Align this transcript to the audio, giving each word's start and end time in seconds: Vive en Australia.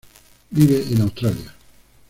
Vive 0.49 0.83
en 0.95 1.01
Australia. 1.03 1.53